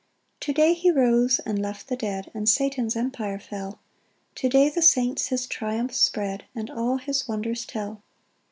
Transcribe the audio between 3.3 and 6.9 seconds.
fell; To day the saints his triumphs spread, And